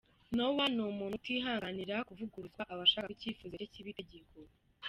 Noah 0.35 0.67
ni 0.75 0.81
umuntu 0.91 1.13
utihanganira 1.17 1.95
kuvuguruzwa, 2.07 2.61
aba 2.71 2.81
ashaka 2.87 3.07
ko 3.09 3.13
icyifuzo 3.15 3.53
cye 3.59 3.67
kiba 3.73 3.89
itegeko. 3.93 4.37